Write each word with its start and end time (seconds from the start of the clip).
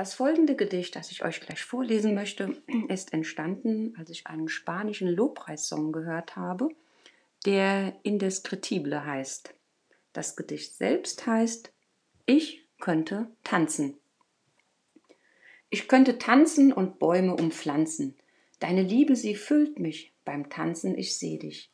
Das 0.00 0.14
folgende 0.14 0.56
Gedicht, 0.56 0.96
das 0.96 1.10
ich 1.10 1.26
euch 1.26 1.42
gleich 1.42 1.62
vorlesen 1.62 2.14
möchte, 2.14 2.56
ist 2.88 3.12
entstanden, 3.12 3.94
als 3.98 4.08
ich 4.08 4.26
einen 4.26 4.48
spanischen 4.48 5.08
Lobpreissong 5.08 5.92
gehört 5.92 6.36
habe, 6.36 6.70
der 7.44 7.94
Indescriptible 8.02 9.04
heißt. 9.04 9.52
Das 10.14 10.36
Gedicht 10.36 10.74
selbst 10.74 11.26
heißt 11.26 11.70
Ich 12.24 12.64
könnte 12.80 13.26
tanzen. 13.44 13.98
Ich 15.68 15.86
könnte 15.86 16.16
tanzen 16.16 16.72
und 16.72 16.98
Bäume 16.98 17.36
umpflanzen. 17.36 18.14
Deine 18.58 18.80
Liebe, 18.82 19.16
sie 19.16 19.34
füllt 19.34 19.78
mich, 19.78 20.14
beim 20.24 20.48
Tanzen 20.48 20.96
ich 20.96 21.18
seh 21.18 21.36
dich. 21.36 21.70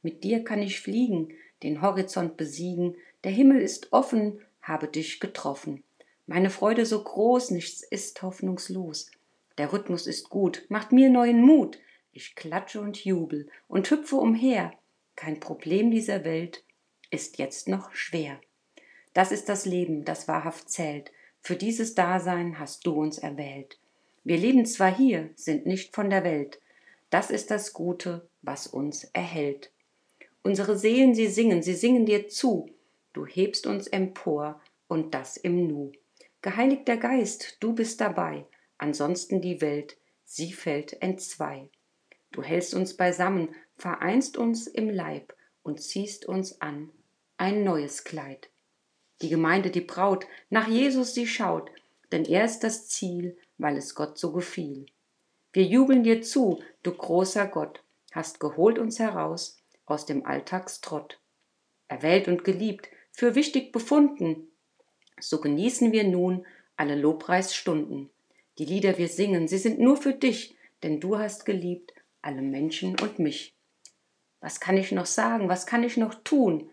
Mit 0.00 0.22
dir 0.22 0.44
kann 0.44 0.62
ich 0.62 0.80
fliegen, 0.80 1.34
den 1.64 1.82
Horizont 1.82 2.36
besiegen, 2.36 2.94
der 3.24 3.32
Himmel 3.32 3.60
ist 3.60 3.92
offen, 3.92 4.38
habe 4.62 4.86
dich 4.86 5.18
getroffen. 5.18 5.82
Meine 6.26 6.48
Freude 6.48 6.86
so 6.86 7.02
groß, 7.02 7.50
nichts 7.50 7.82
ist 7.82 8.22
hoffnungslos. 8.22 9.10
Der 9.58 9.72
Rhythmus 9.72 10.06
ist 10.06 10.30
gut, 10.30 10.64
macht 10.68 10.90
mir 10.90 11.10
neuen 11.10 11.42
Mut. 11.42 11.78
Ich 12.12 12.34
klatsche 12.34 12.80
und 12.80 13.04
jubel 13.04 13.48
und 13.68 13.90
hüpfe 13.90 14.16
umher. 14.16 14.72
Kein 15.16 15.38
Problem 15.38 15.90
dieser 15.90 16.24
Welt 16.24 16.64
ist 17.10 17.38
jetzt 17.38 17.68
noch 17.68 17.92
schwer. 17.92 18.40
Das 19.12 19.32
ist 19.32 19.48
das 19.48 19.66
Leben, 19.66 20.04
das 20.04 20.26
wahrhaft 20.26 20.70
zählt. 20.70 21.12
Für 21.40 21.56
dieses 21.56 21.94
Dasein 21.94 22.58
hast 22.58 22.86
du 22.86 22.94
uns 22.94 23.18
erwählt. 23.18 23.78
Wir 24.24 24.38
leben 24.38 24.64
zwar 24.64 24.94
hier, 24.94 25.30
sind 25.36 25.66
nicht 25.66 25.94
von 25.94 26.08
der 26.08 26.24
Welt. 26.24 26.58
Das 27.10 27.30
ist 27.30 27.50
das 27.50 27.74
Gute, 27.74 28.26
was 28.40 28.66
uns 28.66 29.04
erhält. 29.12 29.70
Unsere 30.42 30.78
Seelen, 30.78 31.14
sie 31.14 31.26
singen, 31.26 31.62
sie 31.62 31.74
singen 31.74 32.06
dir 32.06 32.28
zu. 32.28 32.70
Du 33.12 33.26
hebst 33.26 33.66
uns 33.66 33.86
empor 33.86 34.60
und 34.88 35.14
das 35.14 35.36
im 35.36 35.68
Nu. 35.68 35.92
Geheiligter 36.44 36.98
Geist, 36.98 37.56
du 37.60 37.72
bist 37.72 38.02
dabei, 38.02 38.44
ansonsten 38.76 39.40
die 39.40 39.62
Welt, 39.62 39.96
sie 40.26 40.52
fällt 40.52 41.00
entzwei. 41.00 41.70
Du 42.32 42.42
hältst 42.42 42.74
uns 42.74 42.98
beisammen, 42.98 43.48
vereinst 43.76 44.36
uns 44.36 44.66
im 44.66 44.90
Leib 44.90 45.34
und 45.62 45.80
ziehst 45.80 46.26
uns 46.26 46.60
an 46.60 46.90
ein 47.38 47.64
neues 47.64 48.04
Kleid. 48.04 48.50
Die 49.22 49.30
Gemeinde, 49.30 49.70
die 49.70 49.80
Braut, 49.80 50.26
nach 50.50 50.68
Jesus 50.68 51.14
sie 51.14 51.26
schaut, 51.26 51.70
denn 52.12 52.26
er 52.26 52.44
ist 52.44 52.60
das 52.60 52.88
Ziel, 52.88 53.38
weil 53.56 53.78
es 53.78 53.94
Gott 53.94 54.18
so 54.18 54.30
gefiel. 54.30 54.84
Wir 55.54 55.64
jubeln 55.64 56.02
dir 56.02 56.20
zu, 56.20 56.62
du 56.82 56.92
großer 56.92 57.46
Gott, 57.46 57.82
hast 58.12 58.38
geholt 58.38 58.78
uns 58.78 58.98
heraus 58.98 59.62
aus 59.86 60.04
dem 60.04 60.26
Alltagstrott. 60.26 61.18
Erwählt 61.88 62.28
und 62.28 62.44
geliebt, 62.44 62.90
für 63.12 63.34
wichtig 63.34 63.72
befunden, 63.72 64.50
so 65.20 65.40
genießen 65.40 65.92
wir 65.92 66.04
nun 66.04 66.46
alle 66.76 66.96
Lobpreisstunden. 66.96 68.10
Die 68.58 68.64
Lieder 68.64 68.98
wir 68.98 69.08
singen, 69.08 69.48
sie 69.48 69.58
sind 69.58 69.78
nur 69.78 69.96
für 69.96 70.12
dich, 70.12 70.56
denn 70.82 71.00
du 71.00 71.18
hast 71.18 71.44
geliebt 71.44 71.92
alle 72.22 72.42
Menschen 72.42 72.98
und 73.00 73.18
mich. 73.18 73.54
Was 74.40 74.60
kann 74.60 74.76
ich 74.76 74.92
noch 74.92 75.06
sagen, 75.06 75.48
was 75.48 75.66
kann 75.66 75.82
ich 75.82 75.96
noch 75.96 76.14
tun? 76.22 76.70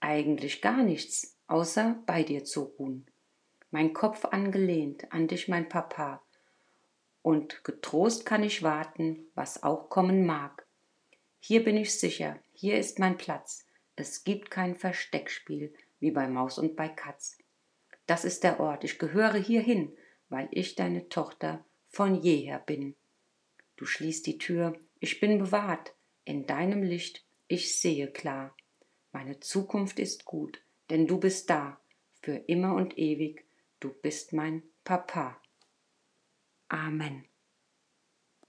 Eigentlich 0.00 0.60
gar 0.60 0.82
nichts, 0.82 1.36
außer 1.46 2.02
bei 2.06 2.22
dir 2.22 2.44
zu 2.44 2.62
ruhen. 2.62 3.06
Mein 3.70 3.92
Kopf 3.92 4.24
angelehnt 4.26 5.10
an 5.12 5.26
dich, 5.26 5.48
mein 5.48 5.68
Papa, 5.68 6.22
und 7.22 7.64
getrost 7.64 8.26
kann 8.26 8.42
ich 8.42 8.62
warten, 8.62 9.26
was 9.34 9.62
auch 9.62 9.88
kommen 9.88 10.26
mag. 10.26 10.66
Hier 11.40 11.64
bin 11.64 11.76
ich 11.78 11.98
sicher, 11.98 12.38
hier 12.52 12.78
ist 12.78 12.98
mein 12.98 13.16
Platz, 13.16 13.66
es 13.96 14.24
gibt 14.24 14.50
kein 14.50 14.76
Versteckspiel 14.76 15.72
wie 16.00 16.10
bei 16.10 16.28
Maus 16.28 16.58
und 16.58 16.76
bei 16.76 16.88
Katz. 16.88 17.38
Das 18.06 18.24
ist 18.24 18.44
der 18.44 18.60
Ort, 18.60 18.84
ich 18.84 18.98
gehöre 18.98 19.38
hierhin, 19.38 19.96
weil 20.28 20.48
ich 20.50 20.74
deine 20.74 21.08
Tochter 21.08 21.64
von 21.88 22.14
jeher 22.14 22.58
bin. 22.58 22.94
Du 23.76 23.86
schließt 23.86 24.26
die 24.26 24.38
Tür, 24.38 24.78
ich 25.00 25.20
bin 25.20 25.38
bewahrt, 25.38 25.94
in 26.24 26.46
deinem 26.46 26.82
Licht, 26.82 27.24
ich 27.48 27.78
sehe 27.78 28.10
klar. 28.10 28.56
Meine 29.12 29.40
Zukunft 29.40 29.98
ist 29.98 30.24
gut, 30.24 30.62
denn 30.90 31.06
du 31.06 31.18
bist 31.18 31.50
da, 31.50 31.80
für 32.20 32.36
immer 32.36 32.74
und 32.74 32.98
ewig, 32.98 33.44
du 33.80 33.90
bist 33.90 34.32
mein 34.32 34.62
Papa. 34.82 35.40
Amen. 36.68 37.24